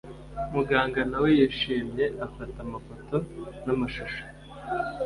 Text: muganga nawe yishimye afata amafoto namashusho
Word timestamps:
muganga 0.53 1.01
nawe 1.11 1.29
yishimye 1.37 2.05
afata 2.25 2.57
amafoto 2.65 3.15
namashusho 3.65 4.23